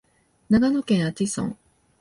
[0.49, 1.55] 長野県阿智村